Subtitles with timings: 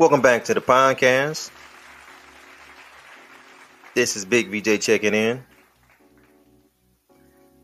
[0.00, 1.50] Welcome back to the podcast.
[3.94, 5.44] This is Big VJ checking in.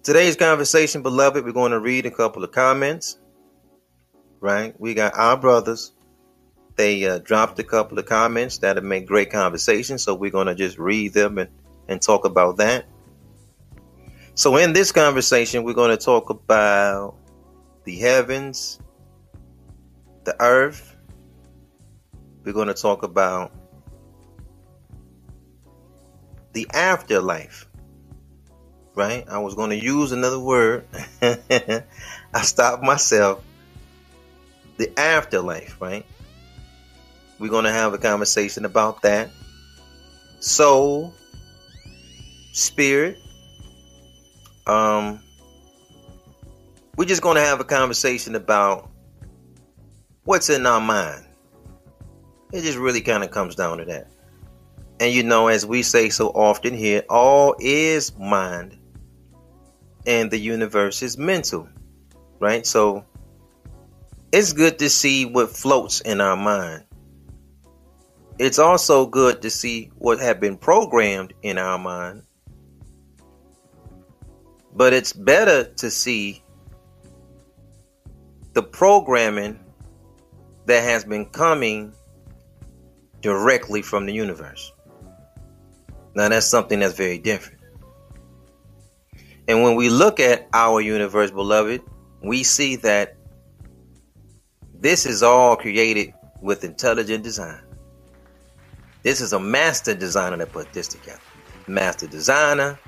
[0.02, 3.18] Today's conversation, beloved, we're going to read a couple of comments.
[4.38, 4.78] Right?
[4.78, 5.94] We got our brothers.
[6.74, 10.48] They uh, dropped a couple of comments that have made great conversation, so we're going
[10.48, 11.48] to just read them and,
[11.88, 12.84] and talk about that.
[14.34, 17.14] So, in this conversation, we're going to talk about
[17.84, 18.78] the heavens,
[20.24, 20.95] the earth.
[22.46, 23.50] We're going to talk about
[26.52, 27.66] the afterlife.
[28.94, 29.26] Right?
[29.28, 30.86] I was going to use another word.
[31.20, 31.82] I
[32.42, 33.42] stopped myself.
[34.76, 36.06] The afterlife, right?
[37.40, 39.28] We're going to have a conversation about that.
[40.38, 41.14] Soul,
[42.52, 43.18] spirit.
[44.68, 45.18] Um,
[46.96, 48.88] we're just going to have a conversation about
[50.22, 51.25] what's in our mind.
[52.52, 54.08] It just really kind of comes down to that.
[55.00, 58.78] And you know, as we say so often here, all is mind
[60.06, 61.68] and the universe is mental,
[62.38, 62.64] right?
[62.64, 63.04] So
[64.32, 66.84] it's good to see what floats in our mind.
[68.38, 72.22] It's also good to see what have been programmed in our mind.
[74.74, 76.42] But it's better to see
[78.52, 79.58] the programming
[80.66, 81.94] that has been coming
[83.26, 84.72] directly from the universe.
[86.14, 87.60] Now, that's something that's very different.
[89.48, 91.82] And when we look at our universe, beloved,
[92.22, 93.16] we see that
[94.72, 97.60] this is all created with intelligent design.
[99.02, 101.20] This is a master designer that put this together.
[101.66, 102.78] Master designer,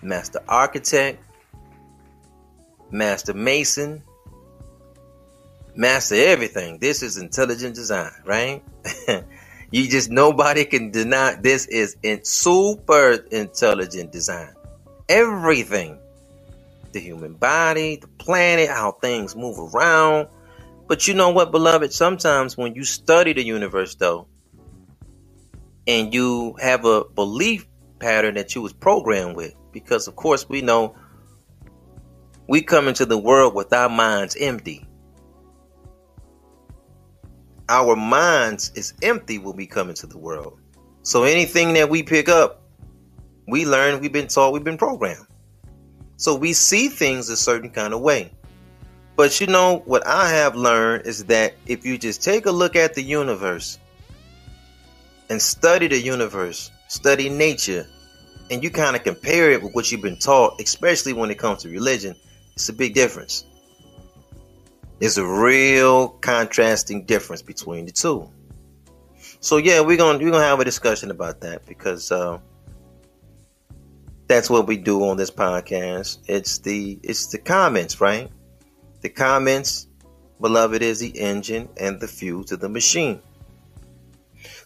[0.00, 1.20] master architect,
[2.92, 4.00] master mason,
[5.78, 6.78] master everything.
[6.78, 8.62] This is intelligent design, right?
[9.70, 14.52] you just nobody can deny this is in super intelligent design.
[15.08, 15.98] Everything.
[16.92, 20.28] The human body, the planet, how things move around.
[20.88, 21.92] But you know what, beloved?
[21.92, 24.26] Sometimes when you study the universe though,
[25.86, 27.66] and you have a belief
[28.00, 30.94] pattern that you was programmed with because of course we know
[32.46, 34.87] we come into the world with our minds empty
[37.68, 40.58] our minds is empty when we come into the world.
[41.02, 42.58] So anything that we pick up
[43.48, 45.26] we learn we've been taught we've been programmed.
[46.16, 48.30] So we see things a certain kind of way.
[49.16, 52.76] But you know what i have learned is that if you just take a look
[52.76, 53.78] at the universe
[55.30, 57.86] and study the universe, study nature,
[58.50, 61.62] and you kind of compare it with what you've been taught, especially when it comes
[61.62, 62.14] to religion,
[62.52, 63.44] it's a big difference.
[64.98, 68.30] There's a real contrasting difference between the two.
[69.40, 72.38] So yeah, we're gonna we're gonna have a discussion about that because uh,
[74.26, 76.18] that's what we do on this podcast.
[76.26, 78.30] It's the it's the comments, right?
[79.00, 79.86] The comments,
[80.40, 83.22] beloved, is the engine and the fuel to the machine.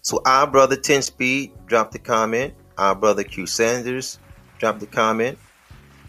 [0.00, 2.54] So our brother 10 Speed dropped a comment.
[2.78, 4.19] Our brother Que Sanders
[4.59, 5.38] dropped a comment.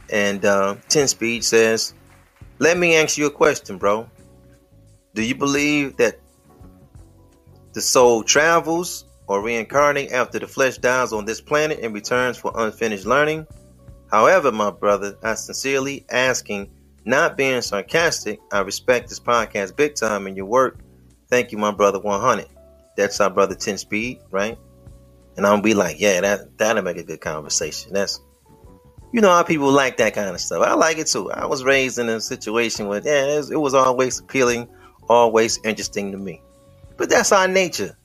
[0.09, 1.93] And uh, 10 Speed says,
[2.59, 4.09] Let me ask you a question, bro.
[5.13, 6.19] Do you believe that
[7.73, 12.51] the soul travels or reincarnates after the flesh dies on this planet and returns for
[12.55, 13.47] unfinished learning?
[14.11, 16.71] However, my brother, I sincerely asking,
[17.05, 20.79] not being sarcastic, I respect this podcast big time and your work.
[21.29, 22.47] Thank you, my brother 100
[22.95, 24.57] that's our brother 10 speed, right?
[25.35, 27.93] And I'm be like, yeah, that that'll make a good conversation.
[27.93, 28.21] That's
[29.11, 30.63] you know how people like that kind of stuff.
[30.63, 31.31] I like it too.
[31.31, 34.67] I was raised in a situation where yeah, it was always appealing,
[35.13, 36.41] always interesting to me.
[36.97, 37.97] But that's our nature.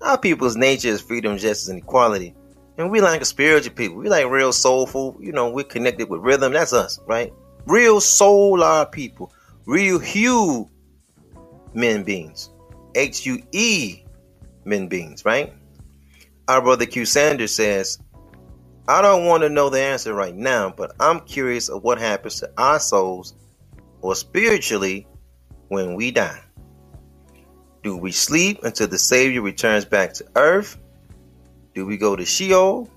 [0.00, 2.34] Our people's nature is freedom, justice, and equality.
[2.78, 3.98] And we like a spiritual people.
[3.98, 5.16] We like real soulful.
[5.20, 6.52] You know, we're connected with rhythm.
[6.52, 7.32] That's us, right?
[7.66, 9.32] Real soul our people.
[9.66, 10.68] Real hue
[11.74, 12.50] men beings.
[12.94, 14.02] H U E
[14.64, 15.52] men beings, right?
[16.48, 17.98] Our brother Que Sanders says,
[18.88, 22.40] I don't want to know the answer right now, but I'm curious of what happens
[22.40, 23.34] to our souls
[24.00, 25.06] or spiritually
[25.72, 26.38] when we die.
[27.82, 30.76] Do we sleep until the Savior returns back to earth?
[31.74, 32.90] Do we go to Sheol?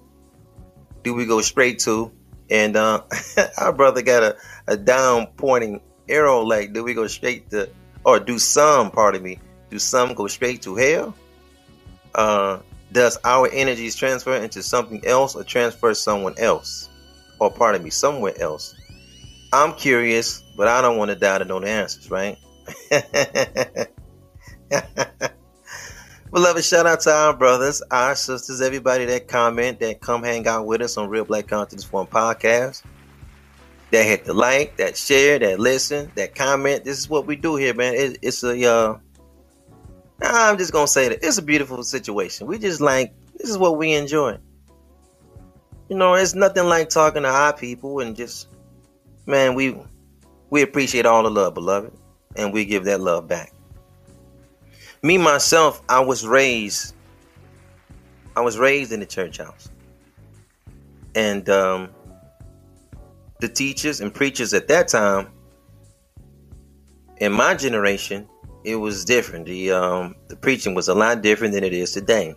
[1.02, 2.12] Do we go straight to?
[2.50, 3.04] And uh,
[3.58, 4.36] our brother got a,
[4.68, 5.80] a down pointing
[6.10, 7.70] arrow like, do we go straight to,
[8.04, 9.40] or do some, pardon me,
[9.70, 11.16] do some go straight to hell?
[12.14, 12.60] Uh,
[12.92, 16.90] does our energies transfer into something else or transfer someone else?
[17.40, 18.76] Or pardon me, somewhere else?
[19.54, 22.38] I'm curious, but I don't want to die to know the answers, right?
[26.32, 30.66] Beloved, shout out to our brothers, our sisters, everybody that comment, that come hang out
[30.66, 32.84] with us on Real Black Consciousness Forum podcast.
[33.92, 36.84] That hit the like, that share, that listen, that comment.
[36.84, 37.94] This is what we do here, man.
[37.94, 38.98] It, it's a, uh,
[40.22, 42.48] I'm just gonna say that it's a beautiful situation.
[42.48, 44.38] We just like this is what we enjoy.
[45.90, 48.48] You know, it's nothing like talking to our people and just,
[49.28, 49.78] man, we
[50.50, 51.94] we appreciate all the love, beloved,
[52.36, 53.54] and we give that love back.
[55.02, 56.96] Me myself, I was raised.
[58.36, 59.70] I was raised in the church house,
[61.14, 61.90] and um,
[63.40, 65.30] the teachers and preachers at that time,
[67.18, 68.28] in my generation,
[68.64, 69.46] it was different.
[69.46, 72.36] The um, the preaching was a lot different than it is today.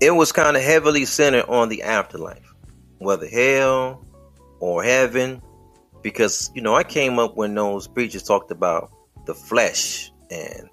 [0.00, 2.54] It was kind of heavily centered on the afterlife,
[2.98, 4.04] whether hell
[4.60, 5.42] or heaven,
[6.06, 8.92] because you know I came up when those preachers talked about
[9.24, 10.70] the flesh and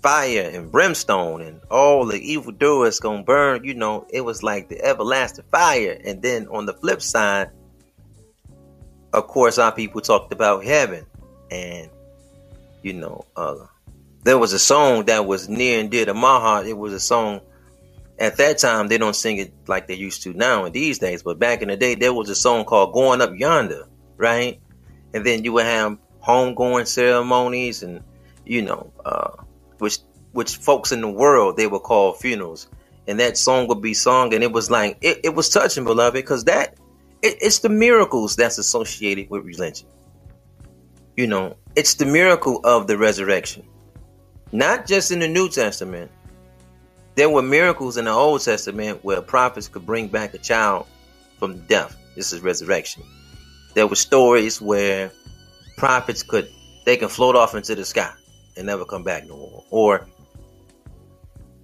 [0.00, 3.64] fire and brimstone and all the evil doers gonna burn.
[3.64, 6.00] You know, it was like the everlasting fire.
[6.04, 7.50] And then on the flip side,
[9.12, 11.04] of course, our people talked about heaven.
[11.50, 11.90] And,
[12.82, 13.66] you know, uh,
[14.22, 16.66] there was a song that was near and dear to my heart.
[16.66, 17.40] It was a song
[18.20, 21.24] at that time, they don't sing it like they used to now in these days.
[21.24, 24.60] But back in the day, there was a song called Going Up Yonder, right?
[25.14, 28.02] And then you would have homegoing ceremonies and,
[28.44, 29.30] you know, uh,
[29.78, 29.98] which
[30.32, 32.68] which folks in the world they would call funerals,
[33.06, 36.14] and that song would be sung, and it was like it, it was touching, beloved,
[36.14, 36.76] because that
[37.22, 39.88] it, it's the miracles that's associated with religion.
[41.16, 43.66] You know, it's the miracle of the resurrection,
[44.52, 46.10] not just in the New Testament.
[47.14, 50.86] There were miracles in the Old Testament where prophets could bring back a child
[51.38, 51.96] from death.
[52.14, 53.04] This is resurrection.
[53.76, 55.12] There were stories where
[55.76, 56.48] prophets could
[56.86, 58.10] they can float off into the sky
[58.56, 59.64] and never come back no more.
[59.68, 60.08] Or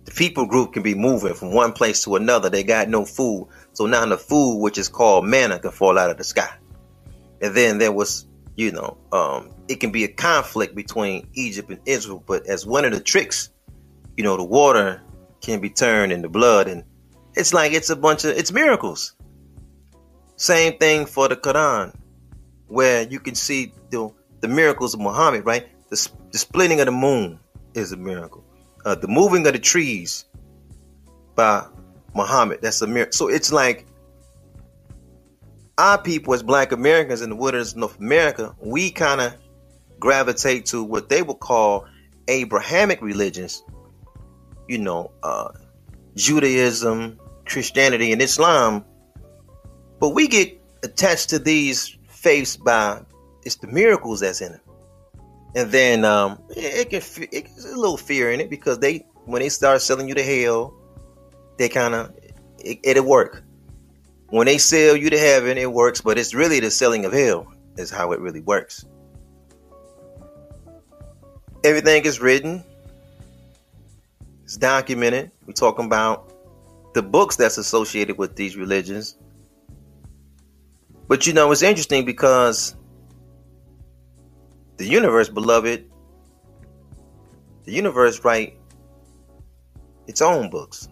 [0.05, 2.51] the people group can be moving from one place to another.
[2.51, 3.49] They got no food.
[3.73, 6.51] So now the food, which is called manna, can fall out of the sky.
[7.41, 8.27] And then there was,
[8.57, 12.23] you know, um, it can be a conflict between Egypt and Israel.
[12.27, 13.49] But as one of the tricks,
[14.19, 15.01] you know, the water
[15.41, 16.69] can be turned into blood.
[16.69, 16.85] And
[17.37, 19.15] it's like it's a bunch of, it's miracles.
[20.37, 21.95] Same thing for the Quran,
[22.73, 24.11] where you can see the,
[24.41, 25.67] the miracles of Muhammad, right?
[25.91, 27.39] The, the splitting of the moon
[27.75, 28.43] is a miracle.
[28.87, 30.25] Uh, the moving of the trees
[31.35, 31.67] by
[32.15, 33.13] Muhammad, that's a miracle.
[33.13, 33.87] So it's like
[35.77, 39.35] our people as black Americans in the wilderness of North America, we kind of
[40.01, 41.87] gravitate to what they would call
[42.27, 43.63] Abrahamic religions,
[44.67, 45.51] you know, uh,
[46.17, 48.85] Judaism, Christianity, and Islam.
[50.01, 53.03] But we get attached to these faiths by
[53.45, 54.61] it's the miracles that's in it
[55.55, 59.43] and then um, it, can it, it's a little fear in it because they when
[59.43, 60.75] they start selling you to hell,
[61.59, 62.15] they kind of
[62.59, 63.43] it, it'll work.
[64.29, 67.53] When they sell you to heaven, it works, but it's really the selling of hell
[67.77, 68.87] is how it really works.
[71.65, 72.65] Everything is written,
[74.45, 75.31] it's documented.
[75.47, 76.33] We're talking about
[76.95, 79.17] the books that's associated with these religions.
[81.09, 82.77] But you know, it's interesting because
[84.77, 85.91] the universe, beloved,
[87.65, 88.59] the universe write
[90.07, 90.89] its own books.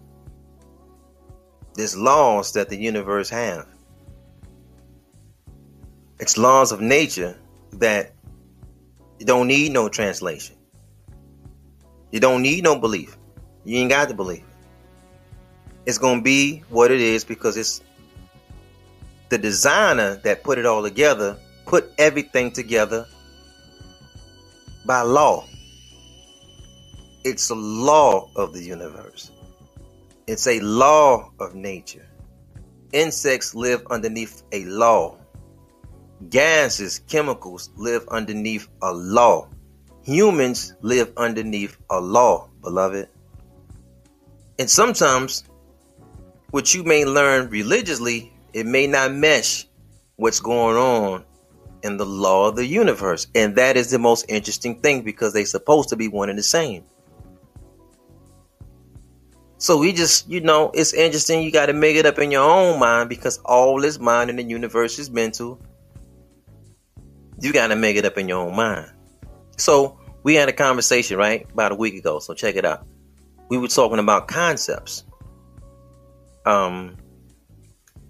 [1.74, 3.66] There's laws that the universe have.
[6.18, 7.36] It's laws of nature
[7.72, 8.12] that
[9.18, 10.56] you don't need no translation.
[12.10, 13.16] You don't need no belief.
[13.64, 14.44] You ain't got to believe.
[15.86, 17.80] It's gonna be what it is because it's
[19.30, 23.06] the designer that put it all together, put everything together
[24.84, 25.46] by law.
[27.24, 29.30] It's a law of the universe.
[30.26, 32.06] It's a law of nature.
[32.92, 35.16] Insects live underneath a law.
[36.28, 39.48] Gases, chemicals live underneath a law.
[40.02, 43.08] Humans live underneath a law, beloved.
[44.58, 45.44] And sometimes
[46.50, 49.66] what you may learn religiously, it may not mesh
[50.16, 51.24] what's going on
[51.82, 53.26] in the law of the universe.
[53.34, 56.42] And that is the most interesting thing because they're supposed to be one and the
[56.42, 56.84] same.
[59.58, 61.42] So we just, you know, it's interesting.
[61.42, 64.36] You got to make it up in your own mind because all this mind in
[64.36, 65.60] the universe is mental.
[67.40, 68.90] You got to make it up in your own mind.
[69.58, 72.20] So we had a conversation, right, about a week ago.
[72.20, 72.86] So check it out.
[73.50, 75.04] We were talking about concepts.
[76.46, 76.96] Um,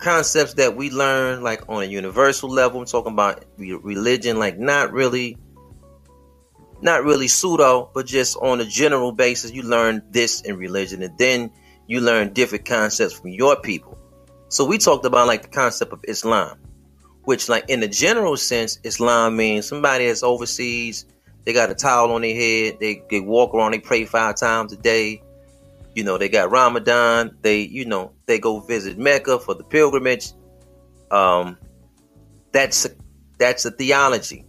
[0.01, 2.81] concepts that we learn like on a universal level.
[2.81, 5.37] I'm talking about religion, like not really
[6.83, 11.17] not really pseudo, but just on a general basis, you learn this in religion, and
[11.19, 11.51] then
[11.87, 13.99] you learn different concepts from your people.
[14.49, 16.59] So we talked about like the concept of Islam,
[17.25, 21.05] which like in the general sense, Islam means somebody that's overseas,
[21.45, 24.73] they got a towel on their head, they, they walk around, they pray five times
[24.73, 25.23] a day.
[25.95, 30.33] You know, they got Ramadan, they, you know, they go visit Mecca for the pilgrimage.
[31.11, 31.59] Um,
[32.53, 32.91] that's a,
[33.39, 34.45] that's a theology.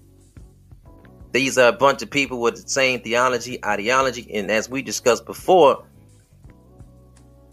[1.32, 5.26] These are a bunch of people with the same theology, ideology, and as we discussed
[5.26, 5.86] before,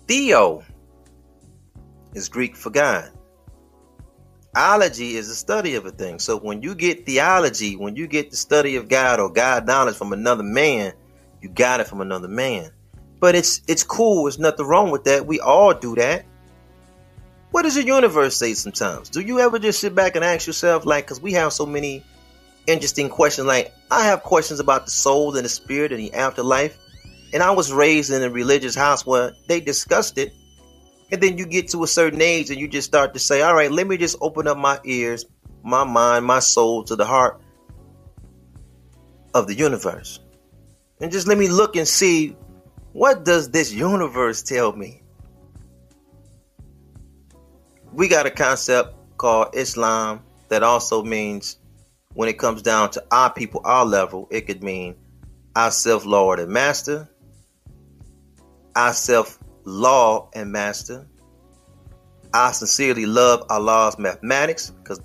[0.06, 0.64] Theo
[2.14, 3.10] is Greek for God.
[4.56, 6.18] Ology is the study of a thing.
[6.18, 9.96] So when you get theology, when you get the study of God or God knowledge
[9.96, 10.92] from another man,
[11.40, 12.70] you got it from another man.
[13.20, 14.24] But it's it's cool.
[14.24, 15.26] There's nothing wrong with that.
[15.26, 16.24] We all do that.
[17.50, 19.08] What does the universe say sometimes?
[19.08, 22.04] Do you ever just sit back and ask yourself, like, because we have so many
[22.68, 23.46] interesting questions.
[23.46, 26.76] Like, I have questions about the soul and the spirit and the afterlife.
[27.32, 30.32] And I was raised in a religious house where they discussed it.
[31.10, 33.54] And then you get to a certain age and you just start to say, all
[33.54, 35.24] right, let me just open up my ears,
[35.62, 37.40] my mind, my soul to the heart
[39.34, 40.20] of the universe.
[41.00, 42.36] And just let me look and see
[42.92, 45.02] what does this universe tell me?
[47.92, 51.58] We got a concept called Islam that also means
[52.14, 54.96] when it comes down to our people, our level, it could mean
[55.56, 57.08] our self Lord and Master,
[58.74, 61.06] our self law and master.
[62.32, 65.00] I sincerely love Allah's mathematics because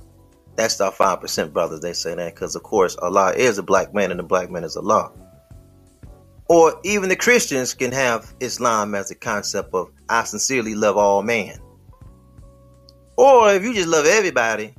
[0.56, 1.82] that's our 5% brothers.
[1.82, 4.64] They say that because, of course, Allah is a black man and the black man
[4.64, 5.12] is Allah.
[6.54, 11.24] Or even the Christians can have Islam as a concept of I sincerely love all
[11.24, 11.58] man.
[13.18, 14.76] Or if you just love everybody,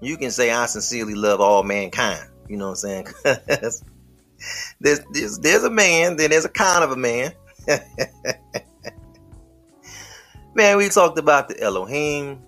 [0.00, 2.30] you can say I sincerely love all mankind.
[2.48, 3.08] You know what I'm saying?
[3.46, 3.84] there's,
[4.80, 7.34] there's, there's a man, then there's a kind of a man.
[10.54, 12.42] Man, we talked about the Elohim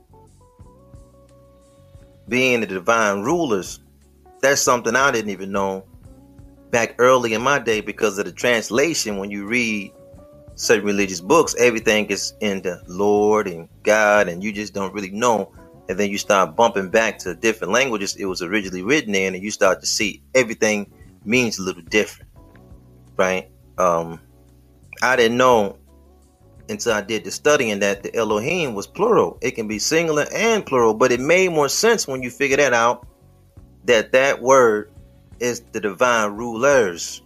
[2.31, 3.81] being the divine rulers.
[4.41, 5.85] That's something I didn't even know
[6.71, 9.19] back early in my day because of the translation.
[9.19, 9.93] When you read
[10.55, 15.11] certain religious books, everything is in the Lord and God, and you just don't really
[15.11, 15.53] know.
[15.89, 19.43] And then you start bumping back to different languages it was originally written in, and
[19.43, 20.91] you start to see everything
[21.25, 22.31] means a little different,
[23.17, 23.51] right?
[23.79, 24.21] Um,
[25.03, 25.79] I didn't know
[26.69, 29.39] until I did the studying that the Elohim was plural.
[29.43, 32.73] It can be singular and plural, but it made more sense when you figure that
[32.73, 33.07] out.
[33.85, 34.94] That that word
[35.45, 37.23] is the divine rulers,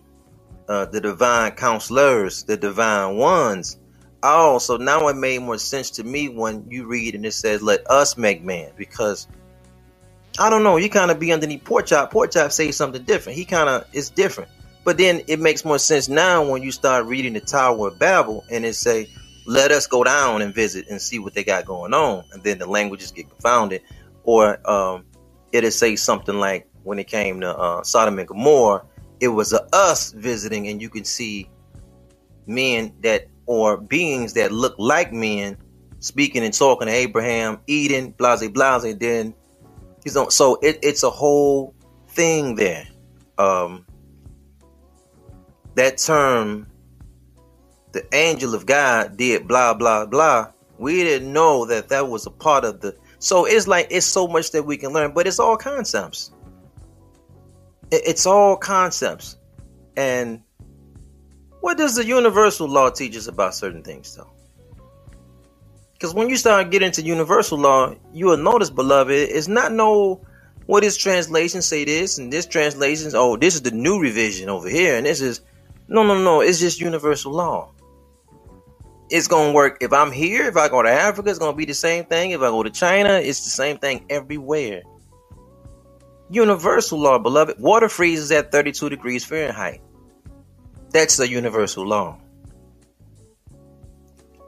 [0.68, 3.78] uh, the divine counselors, the divine ones.
[4.22, 7.62] Oh, so now it made more sense to me when you read and it says,
[7.62, 9.28] "Let us make man," because
[10.38, 10.76] I don't know.
[10.76, 12.10] You kind of be underneath pork chop.
[12.12, 13.38] Pork chop say something different.
[13.38, 14.50] He kind of is different.
[14.84, 18.44] But then it makes more sense now when you start reading the Tower of Babel
[18.50, 19.08] and it say,
[19.46, 22.24] let us go down and visit and see what they got going on.
[22.32, 23.82] And then the languages get confounded.
[24.24, 25.04] Or um,
[25.52, 28.82] it'll say something like when it came to uh, Sodom and Gomorrah,
[29.20, 31.50] it was a us visiting, and you can see
[32.46, 35.58] men that or beings that look like men
[35.98, 38.94] speaking and talking to Abraham, eating, blase blase.
[38.94, 39.34] Then
[40.02, 40.30] he's on.
[40.30, 41.74] So it, it's a whole
[42.08, 42.88] thing there.
[43.36, 43.84] Um,
[45.74, 46.66] that term
[47.92, 50.52] the angel of God did blah blah blah.
[50.78, 52.96] We didn't know that that was a part of the.
[53.18, 56.30] So it's like it's so much that we can learn, but it's all concepts.
[57.90, 59.36] It's all concepts,
[59.96, 60.42] and
[61.60, 64.30] what does the universal law teach us about certain things, though?
[65.94, 70.20] Because when you start getting into universal law, you will notice, beloved, it's not no
[70.66, 73.10] what is translation say this and this translation.
[73.14, 75.40] Oh, this is the new revision over here, and this is
[75.88, 76.42] no, no, no.
[76.42, 77.72] It's just universal law
[79.10, 80.48] it's gonna work if I'm here.
[80.48, 82.32] If I go to Africa, it's gonna be the same thing.
[82.32, 84.82] If I go to China, it's the same thing everywhere.
[86.30, 87.58] Universal law, beloved.
[87.58, 89.80] Water freezes at 32 degrees Fahrenheit.
[90.90, 92.18] That's the universal law.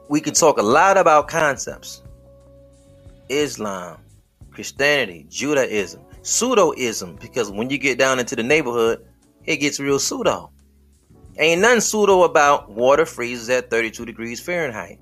[0.09, 2.03] We can talk a lot about concepts.
[3.29, 3.99] Islam,
[4.51, 9.07] Christianity, Judaism, pseudoism, because when you get down into the neighborhood,
[9.45, 10.51] it gets real pseudo.
[11.39, 14.99] Ain't nothing pseudo about water freezes at 32 degrees Fahrenheit.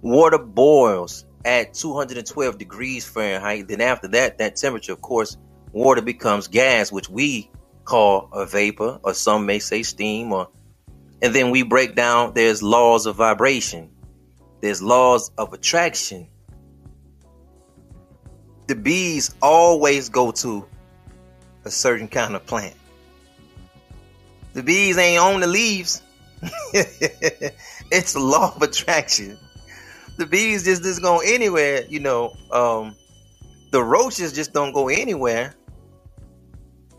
[0.00, 3.68] Water boils at 212 degrees Fahrenheit.
[3.68, 5.36] Then after that, that temperature, of course,
[5.72, 7.50] water becomes gas, which we
[7.84, 10.48] call a vapor, or some may say steam, or
[11.20, 13.90] and then we break down there's laws of vibration,
[14.60, 16.28] there's laws of attraction.
[18.66, 20.66] The bees always go to
[21.64, 22.74] a certain kind of plant.
[24.52, 26.02] The bees ain't on the leaves.
[26.72, 29.38] it's a law of attraction.
[30.18, 32.36] The bees just just go anywhere, you know.
[32.50, 32.96] Um,
[33.70, 35.54] the roaches just don't go anywhere.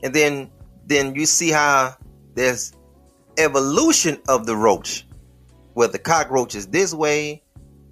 [0.03, 0.49] And then
[0.85, 1.95] then you see how
[2.35, 2.73] there's
[3.37, 5.05] evolution of the roach,
[5.73, 7.43] where the cockroach is this way,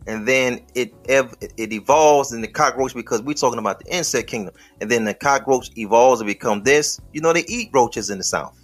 [0.08, 4.30] and then it ev- it evolves in the cockroach because we're talking about the insect
[4.30, 7.00] kingdom, and then the cockroach evolves to become this.
[7.14, 8.58] You know, they eat roaches in the south.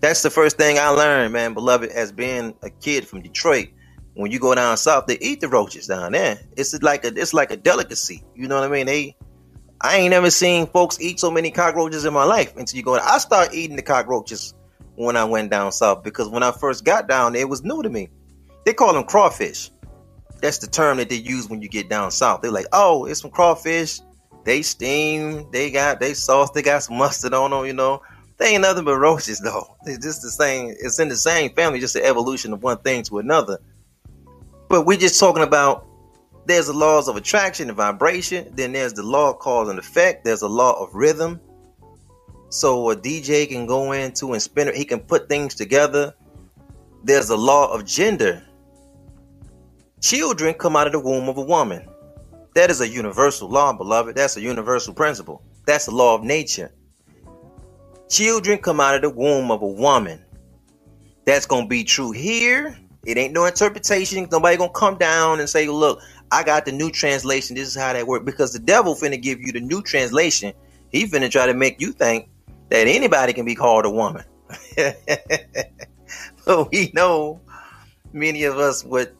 [0.00, 3.68] That's the first thing I learned, man, beloved, as being a kid from Detroit.
[4.18, 6.40] When you go down south, they eat the roaches down there.
[6.56, 8.24] It's like a it's like a delicacy.
[8.34, 8.86] You know what I mean?
[8.86, 9.14] They
[9.80, 12.96] I ain't never seen folks eat so many cockroaches in my life until you go.
[12.96, 14.54] I start eating the cockroaches
[14.96, 17.80] when I went down south because when I first got down there, it was new
[17.80, 18.08] to me.
[18.64, 19.70] They call them crawfish.
[20.42, 22.42] That's the term that they use when you get down south.
[22.42, 24.00] They're like, oh, it's some crawfish.
[24.42, 25.48] They steam.
[25.52, 26.50] They got they sauce.
[26.50, 27.66] They got some mustard on them.
[27.66, 28.02] You know,
[28.38, 29.76] they ain't nothing but roaches though.
[29.84, 30.74] It's just the same.
[30.80, 33.60] It's in the same family, just the evolution of one thing to another.
[34.68, 35.86] But we're just talking about
[36.46, 38.50] there's the laws of attraction and vibration.
[38.54, 40.24] Then there's the law of cause and effect.
[40.24, 41.40] There's a law of rhythm.
[42.50, 44.74] So a DJ can go into and spin it.
[44.74, 46.14] He can put things together.
[47.04, 48.42] There's a law of gender.
[50.00, 51.86] Children come out of the womb of a woman.
[52.54, 54.16] That is a universal law, beloved.
[54.16, 55.42] That's a universal principle.
[55.66, 56.72] That's the law of nature.
[58.08, 60.24] Children come out of the womb of a woman.
[61.26, 62.78] That's gonna be true here.
[63.04, 64.28] It ain't no interpretation.
[64.30, 66.00] Nobody gonna come down and say, "Look,
[66.30, 67.56] I got the new translation.
[67.56, 70.52] This is how that works." Because the devil finna give you the new translation.
[70.90, 72.28] He finna try to make you think
[72.70, 74.24] that anybody can be called a woman.
[76.44, 77.40] but we know
[78.12, 79.10] many of us with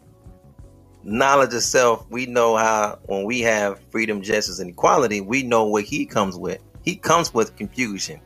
[1.04, 5.64] knowledge of self, we know how when we have freedom, justice, and equality, we know
[5.64, 6.60] what he comes with.
[6.82, 8.20] He comes with confusion.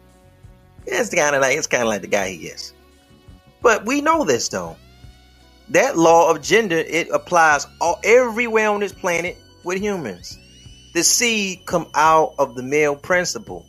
[0.86, 2.72] It's kind of like it's kind of like the guy he is.
[3.60, 4.76] But we know this though.
[5.72, 10.38] That law of gender it applies all everywhere on this planet with humans.
[10.92, 13.64] The seed come out of the male principle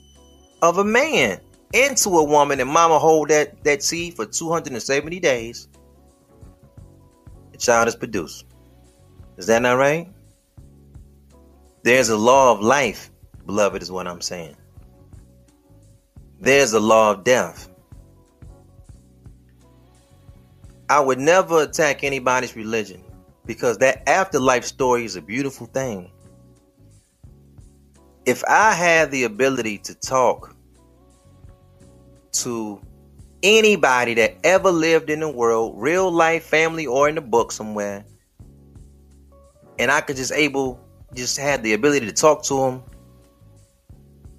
[0.62, 1.40] of a man
[1.74, 5.70] into a woman and mama hold that, that seed for 270 days,
[7.54, 8.46] the child is produced.
[9.38, 10.12] Is that not right?
[11.84, 13.12] There's a law of life,
[13.46, 14.58] beloved, is what I'm saying.
[16.42, 17.70] There's a law of death.
[20.94, 23.04] I would never attack anybody's religion
[23.48, 26.12] because that afterlife story is a beautiful thing.
[28.28, 30.56] If I had the ability to talk
[32.34, 32.80] to
[33.42, 38.06] anybody that ever lived in the world, real life, family, or in the book somewhere,
[39.80, 40.80] and I could just able
[41.16, 42.84] just have the ability to talk to them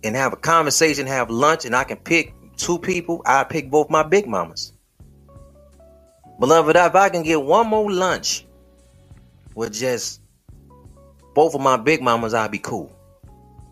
[0.05, 3.91] and have a conversation, have lunch, and I can pick two people, I pick both
[3.91, 4.74] my big mamas.
[6.39, 8.45] Beloved, if I can get one more lunch
[9.55, 10.21] with just
[11.35, 12.93] both of my big mamas, I'd be cool.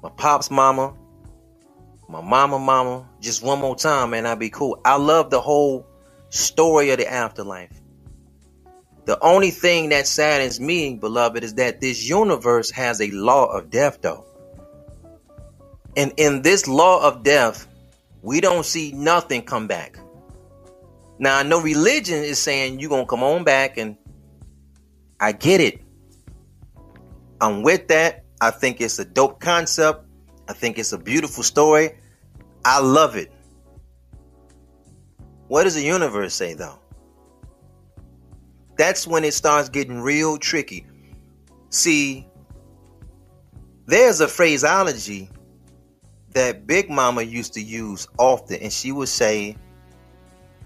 [0.03, 0.95] My pop's mama
[2.13, 4.79] my mama, mama, just one more time, man, I'd be cool.
[4.85, 5.87] I love the whole
[6.29, 7.73] story of the afterlife.
[9.07, 13.71] The only thing that saddens me, beloved, is that this universe has a law of
[13.71, 14.27] death, though.
[15.97, 17.67] And in this law of death,
[18.21, 19.99] we don't see nothing come back.
[21.19, 23.97] Now, I know religion is saying you're to come on back, and
[25.21, 25.81] I get it.
[27.41, 28.25] I'm with that.
[28.41, 30.05] I think it's a dope concept.
[30.49, 31.97] I think it's a beautiful story.
[32.65, 33.33] I love it.
[35.49, 36.79] What does the universe say though?
[38.77, 40.87] That's when it starts getting real tricky.
[41.71, 42.27] See,
[43.87, 45.29] there's a phraseology
[46.31, 49.57] that Big Mama used to use often, and she would say,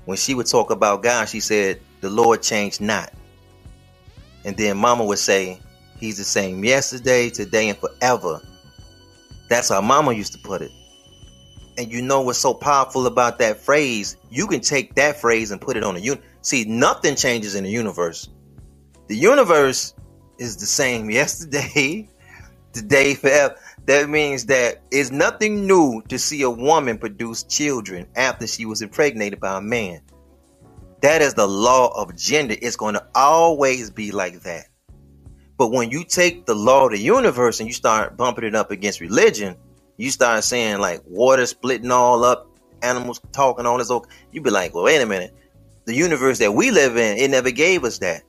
[0.06, 3.12] when she would talk about God, she said, The Lord changed not.
[4.44, 5.60] And then Mama would say,
[5.98, 8.40] He's the same yesterday, today, and forever.
[9.48, 10.72] That's how Mama used to put it.
[11.78, 14.16] And you know what's so powerful about that phrase?
[14.30, 16.24] You can take that phrase and put it on a unit.
[16.42, 18.28] See, nothing changes in the universe.
[19.08, 19.94] The universe
[20.38, 22.08] is the same yesterday,
[22.72, 23.56] today, forever.
[23.86, 28.82] That means that it's nothing new to see a woman produce children after she was
[28.82, 30.00] impregnated by a man.
[31.02, 32.56] That is the law of gender.
[32.60, 34.66] It's going to always be like that.
[35.56, 38.72] But when you take the law of the universe and you start bumping it up
[38.72, 39.56] against religion,
[39.96, 42.48] you start saying like water splitting all up,
[42.82, 43.90] animals talking all this,
[44.32, 45.34] You'd be like, well, wait a minute.
[45.84, 48.22] The universe that we live in, it never gave us that.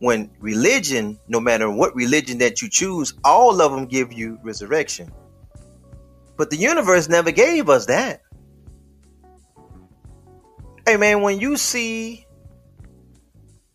[0.00, 5.12] When religion, no matter what religion that you choose, all of them give you resurrection.
[6.36, 8.22] But the universe never gave us that.
[10.86, 12.26] Hey man, when you see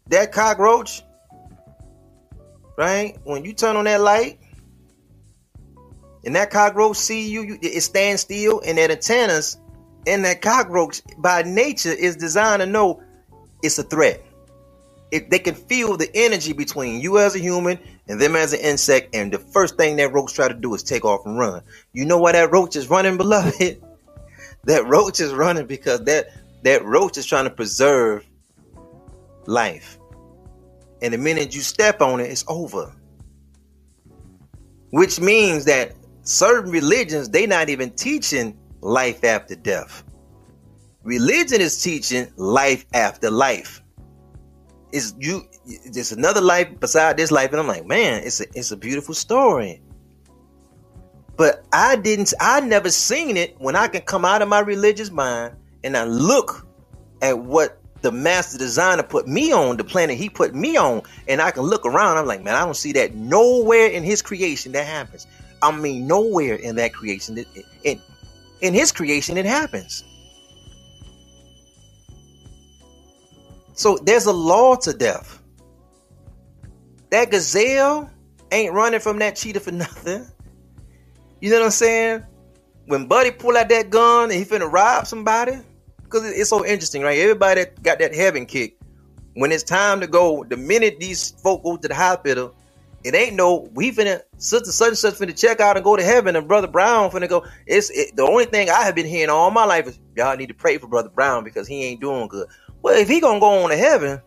[0.07, 1.03] that cockroach,
[2.77, 3.17] right?
[3.23, 4.39] When you turn on that light
[6.25, 9.59] and that cockroach see you, you it stands still and that antennas
[10.07, 13.01] and that cockroach by nature is designed to know
[13.61, 14.23] it's a threat.
[15.13, 18.61] If they can feel the energy between you as a human and them as an
[18.61, 21.61] insect, and the first thing that roach try to do is take off and run.
[21.93, 23.79] You know why that roach is running, beloved?
[24.63, 26.29] that roach is running because that
[26.63, 28.25] that roach is trying to preserve
[29.45, 29.99] life.
[31.03, 32.91] And the minute you step on it, it's over.
[34.89, 40.03] Which means that certain religions, they not even teaching life after death.
[41.03, 43.82] Religion is teaching life after life.
[44.93, 45.41] Is you
[45.91, 49.15] there's another life beside this life, and I'm like, man, it's a it's a beautiful
[49.15, 49.81] story.
[51.35, 55.09] But I didn't I never seen it when I can come out of my religious
[55.09, 56.67] mind and I look
[57.23, 61.41] at what the master designer put me on, the planet he put me on, and
[61.41, 62.17] I can look around.
[62.17, 65.25] I'm like, man, I don't see that nowhere in his creation that happens.
[65.63, 67.47] I mean, nowhere in that creation that
[67.83, 67.99] in
[68.61, 70.03] in his creation it happens.
[73.73, 75.41] So there's a law to death.
[77.09, 78.09] That gazelle
[78.51, 80.25] ain't running from that cheetah for nothing.
[81.41, 82.23] You know what I'm saying?
[82.85, 85.57] When Buddy pull out that gun and he finna rob somebody,
[86.03, 87.17] because it's so interesting, right?
[87.17, 88.77] Everybody got that heaven kick.
[89.35, 92.53] When it's time to go, the minute these folk go to the hospital,
[93.03, 96.03] it ain't no we finna sister such and such finna check out and go to
[96.03, 97.45] heaven, and brother Brown finna go.
[97.65, 100.47] It's it, the only thing I have been hearing all my life is y'all need
[100.47, 102.47] to pray for brother Brown because he ain't doing good.
[102.83, 104.21] Well, if he gonna go on to heaven,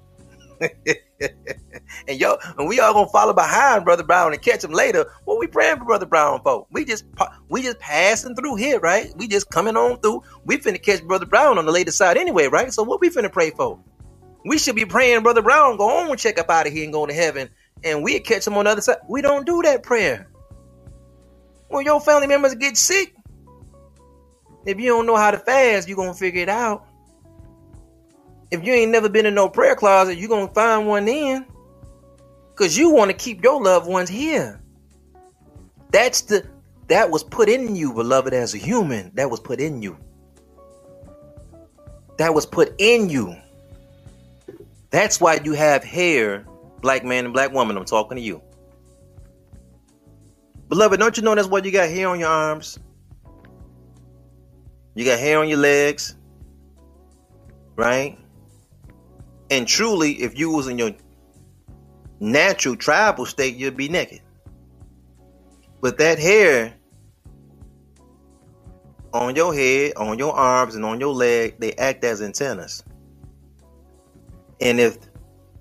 [2.08, 5.04] and yo, and we all gonna follow behind Brother Brown and catch him later.
[5.26, 6.66] What we praying for Brother Brown for?
[6.70, 7.04] We just
[7.50, 9.12] we just passing through here, right?
[9.16, 10.22] We just coming on through.
[10.46, 12.72] We finna catch Brother Brown on the later side anyway, right?
[12.72, 13.78] So what we finna pray for?
[14.46, 16.92] We should be praying Brother Brown go on and check up out of here and
[16.94, 17.50] go to heaven,
[17.84, 18.98] and we catch him on the other side.
[19.06, 20.30] We don't do that prayer.
[21.68, 23.14] When your family members get sick,
[24.64, 26.85] if you don't know how to fast, you're gonna figure it out
[28.50, 31.46] if you ain't never been in no prayer closet, you gonna find one in.
[32.54, 34.60] Cause you want to keep your loved ones here.
[35.90, 36.46] That's the
[36.88, 39.10] that was put in you, beloved, as a human.
[39.14, 39.98] That was put in you.
[42.18, 43.36] That was put in you.
[44.90, 46.46] That's why you have hair,
[46.80, 47.76] black man and black woman.
[47.76, 48.40] I'm talking to you.
[50.68, 52.78] Beloved, don't you know that's why you got hair on your arms?
[54.94, 56.16] You got hair on your legs,
[57.76, 58.18] right?
[59.50, 60.92] And truly, if you was in your
[62.20, 64.20] natural tribal state, you'd be naked.
[65.80, 66.74] But that hair
[69.12, 72.82] on your head, on your arms, and on your leg, they act as antennas.
[74.60, 74.98] And if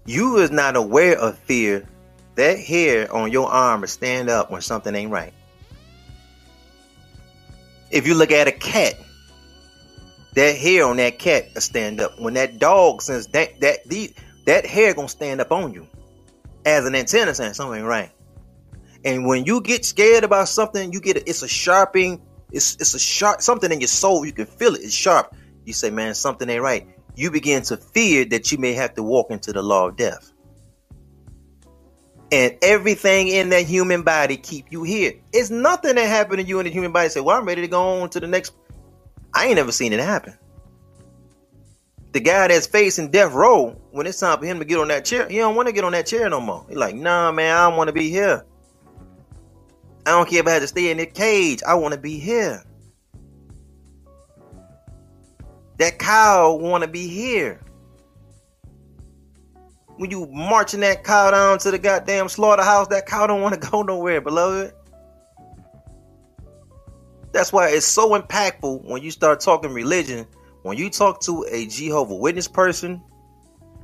[0.05, 1.87] you is not aware of fear,
[2.35, 5.33] that hair on your arm will stand up when something ain't right.
[7.91, 8.95] If you look at a cat,
[10.35, 12.19] that hair on that cat will stand up.
[12.19, 14.13] When that dog says that that the
[14.45, 15.87] that hair gonna stand up on you
[16.65, 18.11] as an antenna saying something right.
[19.03, 22.21] And when you get scared about something, you get a, it's a sharping,
[22.51, 24.25] it's it's a sharp something in your soul.
[24.25, 24.81] You can feel it.
[24.81, 25.35] It's sharp.
[25.63, 26.87] You say, man, something ain't right.
[27.15, 30.31] You begin to fear that you may have to walk into the law of death.
[32.31, 35.13] And everything in that human body keep you here.
[35.31, 37.07] It's nothing that happened to you in the human body.
[37.09, 38.53] Say, well, I'm ready to go on to the next
[39.35, 40.33] I ain't never seen it happen.
[42.13, 45.03] The guy that's facing death row, when it's time for him to get on that
[45.03, 46.65] chair, he don't want to get on that chair no more.
[46.69, 48.45] He's like, nah, man, I don't want to be here.
[50.05, 51.61] I don't care if I had to stay in the cage.
[51.67, 52.63] I want to be here.
[55.77, 57.59] That cow want to be here.
[59.97, 63.69] When you marching that cow down to the goddamn slaughterhouse, that cow don't want to
[63.71, 64.73] go nowhere, beloved.
[67.35, 70.25] That's why it's so impactful when you start talking religion.
[70.61, 73.03] When you talk to a Jehovah Witness person,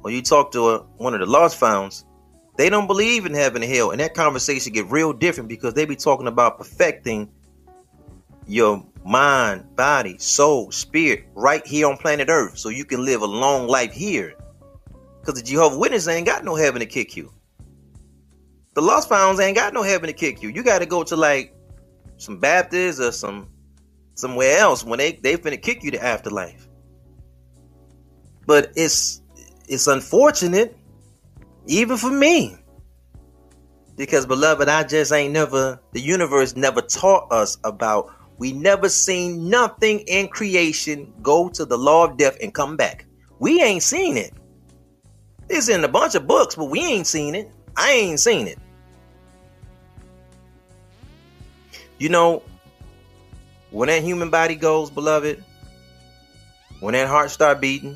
[0.03, 2.05] or you talk to a, one of the lost founds,
[2.55, 5.83] they don't believe in heaven and hell, and that conversation get real different because they
[5.83, 7.29] be talking about perfecting
[8.47, 13.25] your mind, body, soul, spirit right here on planet Earth, so you can live a
[13.25, 14.33] long life here.
[15.19, 17.33] Because the Jehovah Witness ain't got no heaven to kick you.
[18.75, 20.47] The lost founds ain't got no heaven to kick you.
[20.47, 21.53] You got to go to like
[22.21, 23.49] some Baptists or some
[24.13, 26.67] somewhere else when they they finna kick you to afterlife.
[28.45, 29.23] But it's
[29.67, 30.77] it's unfortunate,
[31.65, 32.55] even for me.
[33.97, 39.49] Because beloved, I just ain't never the universe never taught us about we never seen
[39.49, 43.05] nothing in creation go to the law of death and come back.
[43.39, 44.33] We ain't seen it.
[45.49, 47.51] It's in a bunch of books, but we ain't seen it.
[47.75, 48.59] I ain't seen it.
[52.01, 52.41] You know,
[53.69, 55.43] when that human body goes, beloved,
[56.79, 57.95] when that heart start beating,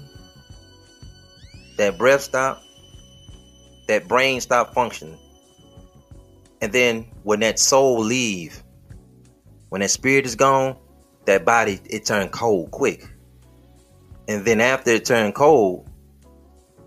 [1.78, 2.62] that breath stop,
[3.88, 5.18] that brain stop functioning,
[6.62, 8.62] and then when that soul leave,
[9.70, 10.78] when that spirit is gone,
[11.26, 13.10] that body it turn cold quick.
[14.28, 15.90] And then after it turned cold,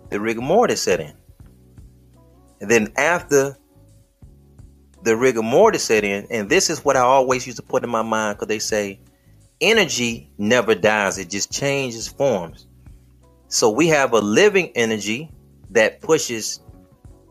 [0.09, 1.13] the rigor mortis set in.
[2.61, 3.57] And then after
[5.03, 7.89] the rigor mortis set in, and this is what I always used to put in
[7.89, 8.99] my mind because they say
[9.61, 12.67] energy never dies, it just changes forms.
[13.47, 15.31] So we have a living energy
[15.71, 16.59] that pushes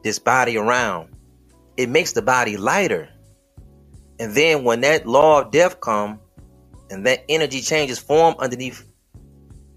[0.03, 1.11] this body around.
[1.77, 3.09] It makes the body lighter.
[4.19, 6.19] And then when that law of death come
[6.91, 8.85] and that energy changes form underneath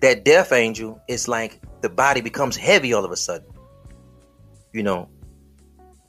[0.02, 3.48] that death angel, it's like the body becomes heavy all of a sudden.
[4.74, 5.10] You know,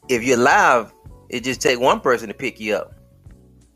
[0.08, 0.92] if you're alive,
[1.32, 2.94] it just take one person to pick you up.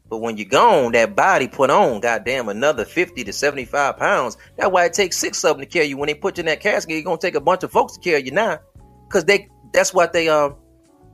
[0.08, 4.36] But when you're gone, that body put on, goddamn, another 50 to 75 pounds.
[4.56, 5.96] That's why it takes six of them to carry you.
[5.96, 8.00] When they put you in that casket, it's gonna take a bunch of folks to
[8.00, 8.60] carry you now.
[9.08, 10.56] Cause they that's what they um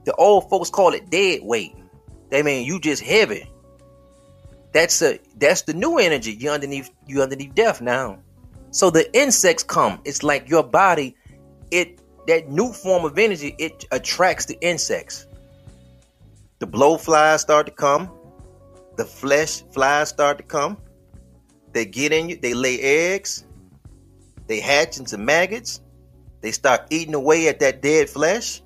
[0.05, 1.75] the old folks call it dead weight.
[2.31, 3.49] They mean you just heavy.
[4.73, 6.33] That's a that's the new energy.
[6.33, 8.19] You underneath you underneath death now.
[8.73, 10.01] So the insects come.
[10.05, 11.15] It's like your body,
[11.71, 15.27] it that new form of energy, it attracts the insects.
[16.63, 18.09] The blowflies start to come.
[18.97, 20.77] The flesh flies start to come.
[21.73, 23.45] They get in you, they lay eggs,
[24.47, 25.81] they hatch into maggots,
[26.41, 28.63] they start eating away at that dead flesh,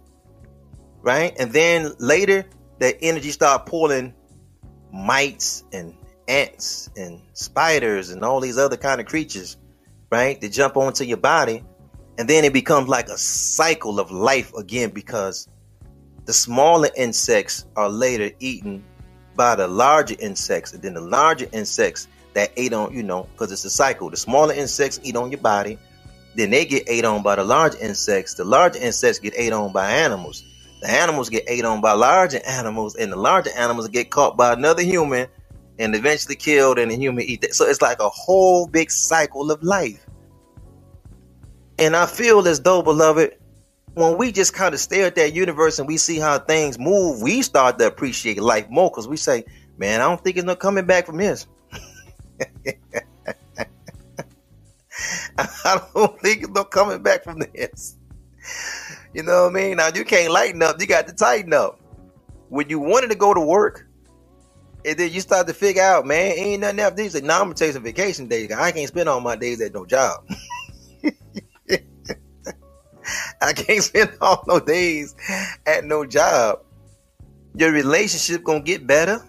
[1.00, 1.34] right?
[1.38, 2.44] And then later,
[2.80, 4.12] that energy start pulling
[4.92, 5.94] mites and
[6.28, 9.56] ants and spiders and all these other kind of creatures,
[10.12, 10.38] right?
[10.42, 11.64] To jump onto your body.
[12.18, 15.48] And then it becomes like a cycle of life again because
[16.26, 18.84] the smaller insects are later eaten
[19.36, 23.50] by the larger insects, and then the larger insects that ate on, you know, because
[23.52, 24.10] it's a cycle.
[24.10, 25.78] The smaller insects eat on your body,
[26.34, 28.34] then they get ate on by the large insects.
[28.34, 30.44] The larger insects get ate on by animals.
[30.82, 34.52] The animals get ate on by larger animals, and the larger animals get caught by
[34.52, 35.28] another human
[35.78, 37.54] and eventually killed, and the human eat that.
[37.54, 40.04] So it's like a whole big cycle of life.
[41.78, 43.36] And I feel as though, beloved,
[43.96, 47.22] when we just kind of stare at that universe and we see how things move,
[47.22, 49.42] we start to appreciate life more because we say,
[49.78, 51.46] man, I don't think it's no coming back from this.
[55.38, 57.96] I don't think it's no coming back from this.
[59.14, 59.78] You know what I mean?
[59.78, 61.80] Now you can't lighten up, you got to tighten up.
[62.50, 63.88] When you wanted to go to work,
[64.84, 67.44] and then you start to figure out, man, ain't nothing after These like, nah, I'm
[67.46, 68.52] gonna take some vacation days.
[68.52, 70.26] I can't spend all my days at no job.
[73.46, 75.14] I can't spend all no days
[75.66, 76.62] at no job.
[77.54, 79.22] Your relationship gonna get better.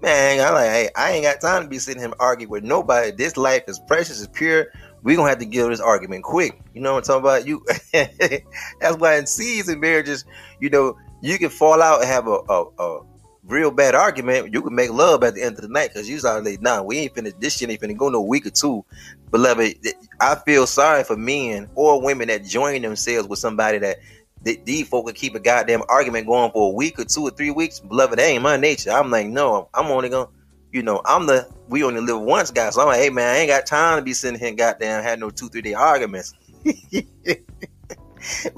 [0.00, 3.10] Man, I'm like, hey, I ain't got time to be sitting here arguing with nobody.
[3.10, 4.68] This life is precious, it's pure.
[5.02, 6.60] We gonna have to give this argument quick.
[6.74, 7.46] You know what I'm talking about?
[7.46, 7.64] You
[8.80, 10.24] that's why in season marriages,
[10.60, 13.00] you know, you can fall out and have a, a, a
[13.46, 16.18] real bad argument, you can make love at the end of the night because you
[16.20, 17.40] like, nah, we ain't finished.
[17.40, 18.84] This shit ain't finna go no week or two.
[19.30, 19.76] Beloved,
[20.20, 23.98] I feel sorry for men or women that join themselves with somebody that
[24.42, 27.50] these folk could keep a goddamn argument going for a week or two or three
[27.50, 27.80] weeks.
[27.80, 28.90] Beloved, that ain't my nature.
[28.90, 30.28] I'm like, no, I'm only gonna,
[30.72, 32.70] you know, I'm the we only live once guy.
[32.70, 35.02] So I'm like, hey man, I ain't got time to be sitting here and goddamn
[35.02, 36.34] had no two, three day arguments.
[36.64, 37.06] we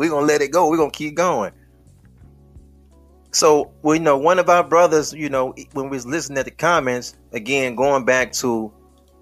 [0.09, 0.69] gonna let it go.
[0.69, 1.53] we gonna keep going.
[3.31, 6.51] So, you know, one of our brothers, you know, when we was listening at the
[6.51, 8.73] comments, again, going back to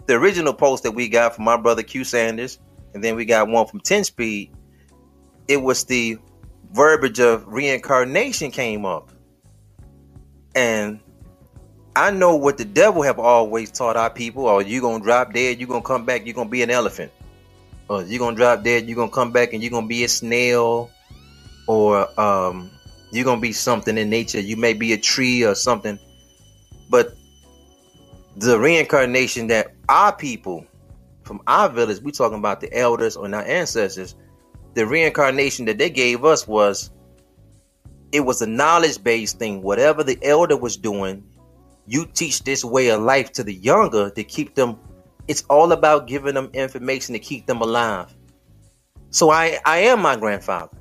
[0.07, 2.59] the original post that we got from our brother Que Sanders,
[2.95, 4.53] and then we got one from 10 Speed,
[5.49, 6.19] it was the
[6.73, 9.11] verbiage of reincarnation came up.
[10.55, 11.01] And
[11.97, 15.33] I know what the devil have always taught our people, or oh, you gonna drop
[15.33, 17.11] dead, you gonna come back, you gonna be an elephant.
[17.89, 20.91] Or you gonna drop dead, you gonna come back and you gonna be a snail
[21.67, 22.71] or um
[23.11, 24.41] you're gonna be something in nature.
[24.41, 25.99] You may be a tree or something,
[26.91, 27.15] but
[28.37, 30.67] the reincarnation that our people
[31.27, 34.15] from our village, we're talking about the elders or our ancestors,
[34.75, 36.93] the reincarnation that they gave us was
[38.13, 39.61] it was a knowledge based thing.
[39.61, 41.25] Whatever the elder was doing,
[41.87, 44.79] you teach this way of life to the younger to keep them.
[45.27, 48.15] It's all about giving them information to keep them alive.
[49.11, 50.77] So I I am my grandfather.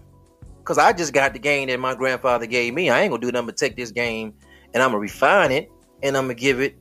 [0.65, 2.89] Cause I just got the game that my grandfather gave me.
[2.89, 4.33] I ain't gonna do nothing but take this game
[4.73, 5.71] and I'm gonna refine it
[6.03, 6.77] and I'm gonna give it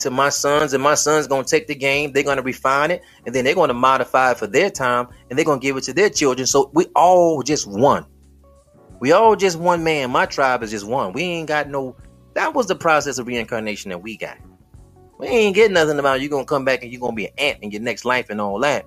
[0.00, 2.12] to my sons, and my sons gonna take the game.
[2.12, 5.44] They're gonna refine it, and then they're gonna modify it for their time, and they're
[5.44, 6.46] gonna give it to their children.
[6.46, 8.06] So we all just one.
[8.98, 10.10] We all just one man.
[10.10, 11.12] My tribe is just one.
[11.12, 11.96] We ain't got no.
[12.34, 14.38] That was the process of reincarnation that we got.
[15.18, 17.58] We ain't getting nothing about you gonna come back and you're gonna be an ant
[17.62, 18.86] in your next life and all that.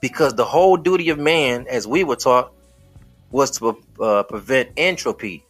[0.00, 2.52] Because the whole duty of man, as we were taught,
[3.34, 5.44] was to uh, prevent entropy.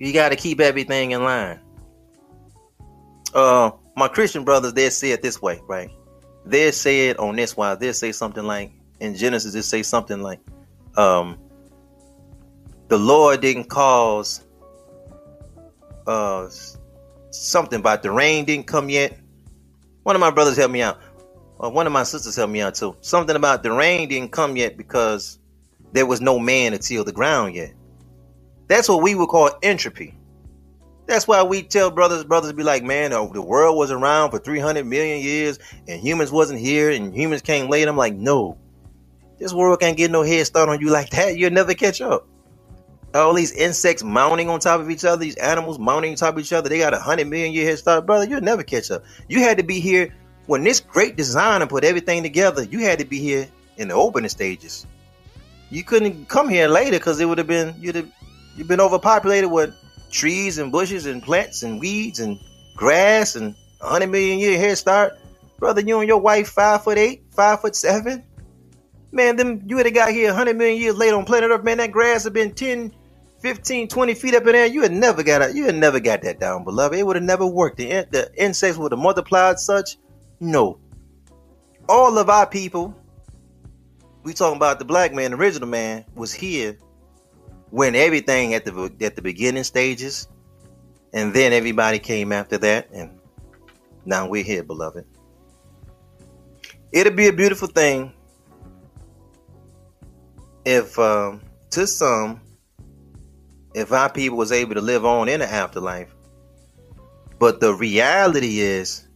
[0.00, 1.60] You got to keep everything in line.
[3.34, 5.90] Uh, my Christian brothers, they say it this way, right?
[6.46, 7.78] They say it on this wise.
[7.78, 10.40] They say something like in Genesis, they say something like,
[10.96, 11.38] um,
[12.88, 14.44] the Lord didn't cause
[16.06, 16.48] uh
[17.30, 19.18] something about the rain didn't come yet.
[20.04, 21.00] One of my brothers helped me out.
[21.58, 22.96] Or one of my sisters helped me out too.
[23.02, 25.39] Something about the rain didn't come yet because
[25.92, 27.72] there was no man to till the ground yet.
[28.68, 30.16] That's what we would call entropy.
[31.06, 34.86] That's why we tell brothers, brothers be like, man, the world was around for 300
[34.86, 37.88] million years and humans wasn't here and humans came late.
[37.88, 38.56] I'm like, no,
[39.40, 41.36] this world can't get no head start on you like that.
[41.36, 42.28] You'll never catch up.
[43.12, 46.40] All these insects mounting on top of each other, these animals mounting on top of
[46.40, 48.24] each other, they got a hundred million year head start, brother.
[48.24, 49.02] You'll never catch up.
[49.28, 50.14] You had to be here
[50.46, 52.62] when this great designer put everything together.
[52.62, 53.48] You had to be here
[53.78, 54.86] in the opening stages.
[55.70, 58.10] You couldn't come here later because it would have been you'd have
[58.56, 59.74] you've been overpopulated with
[60.10, 62.38] trees and bushes and plants and weeds and
[62.76, 65.14] grass and a hundred million year head start.
[65.58, 68.24] Brother, you and your wife five foot eight, five foot seven.
[69.12, 71.64] Man, them you would have got here a hundred million years later on planet Earth,
[71.64, 71.78] man.
[71.78, 72.92] That grass had been 10,
[73.40, 75.56] 15, 20 feet up in there, you had never got it.
[75.56, 76.98] You had never got that down, beloved.
[76.98, 77.78] It would have never worked.
[77.78, 79.96] The, the insects would have multiplied such.
[80.40, 80.78] No.
[81.88, 82.94] All of our people,
[84.22, 86.78] we talking about the black man, the original man, was here
[87.70, 90.28] when everything at the at the beginning stages,
[91.12, 93.18] and then everybody came after that, and
[94.04, 95.04] now we're here, beloved.
[96.92, 98.12] It'll be a beautiful thing
[100.64, 102.40] if, um, to some,
[103.74, 106.14] if our people was able to live on in the afterlife.
[107.38, 109.06] But the reality is,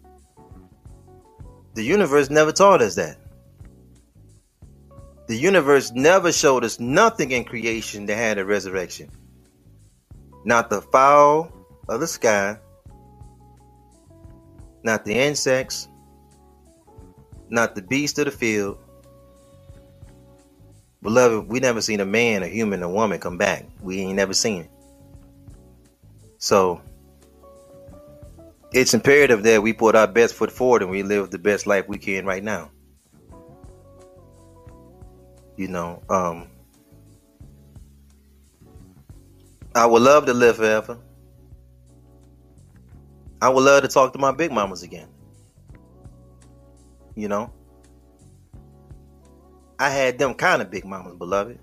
[1.74, 3.18] the universe never taught us that.
[5.26, 9.10] The universe never showed us nothing in creation that had a resurrection.
[10.44, 11.50] Not the fowl
[11.88, 12.58] of the sky,
[14.82, 15.88] not the insects,
[17.48, 18.78] not the beast of the field.
[21.02, 23.66] Beloved, we never seen a man, a human, a woman come back.
[23.80, 24.70] We ain't never seen it.
[26.38, 26.82] So
[28.72, 31.88] it's imperative that we put our best foot forward and we live the best life
[31.88, 32.70] we can right now.
[35.56, 36.48] You know, um,
[39.74, 40.98] I would love to live forever.
[43.40, 45.08] I would love to talk to my big mamas again.
[47.14, 47.52] You know,
[49.78, 51.58] I had them kind of big mamas, beloved.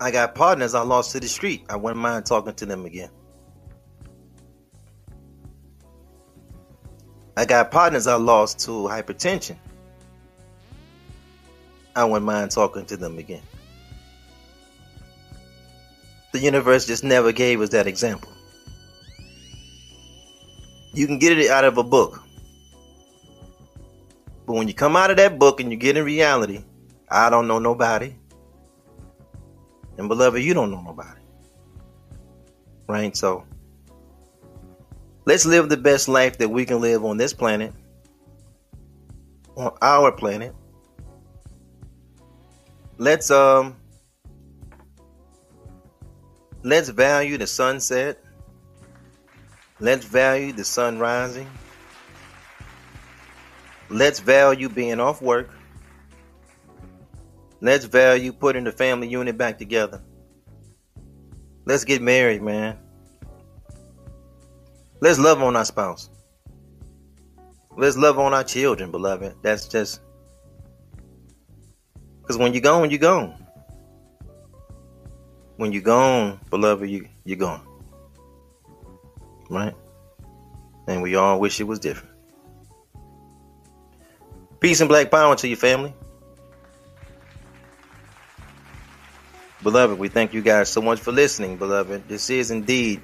[0.00, 1.66] I got partners I lost to the street.
[1.68, 3.10] I wouldn't mind talking to them again.
[7.36, 9.56] I got partners I lost to hypertension.
[11.94, 13.42] I wouldn't mind talking to them again.
[16.32, 18.30] The universe just never gave us that example.
[20.94, 22.22] You can get it out of a book.
[24.46, 26.64] But when you come out of that book and you get in reality,
[27.08, 28.14] I don't know nobody.
[29.98, 31.20] And beloved, you don't know nobody.
[32.88, 33.16] Right?
[33.16, 33.44] So
[35.24, 37.72] let's live the best life that we can live on this planet,
[39.56, 40.54] on our planet,
[43.00, 43.74] let's um
[46.62, 48.22] let's value the sunset.
[49.80, 51.48] Let's value the sun rising.
[53.88, 55.50] Let's value being off work.
[57.62, 60.02] Let's value putting the family unit back together.
[61.64, 62.76] Let's get married, man.
[65.00, 66.10] Let's love on our spouse.
[67.76, 69.36] Let's love on our children, beloved.
[69.42, 70.02] That's just
[72.30, 73.34] because when you're gone, you're gone.
[75.56, 77.66] When you're gone, beloved, you, you're gone.
[79.48, 79.74] Right?
[80.86, 82.14] And we all wish it was different.
[84.60, 85.92] Peace and black power to your family.
[89.64, 92.06] Beloved, we thank you guys so much for listening, beloved.
[92.06, 93.02] This is indeed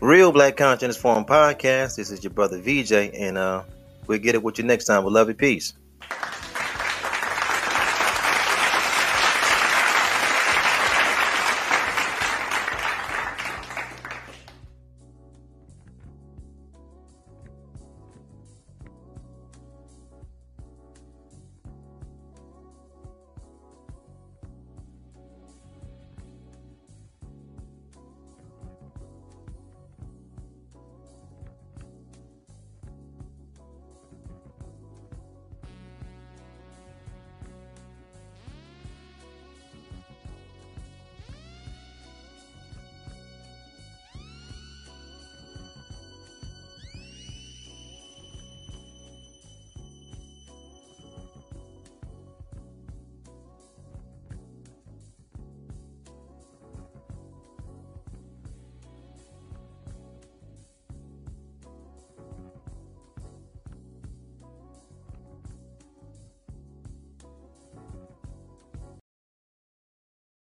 [0.00, 1.96] Real Black Consciousness Forum Podcast.
[1.96, 3.64] This is your brother VJ, and uh,
[4.06, 5.36] we'll get it with you next time, beloved.
[5.36, 5.74] Peace.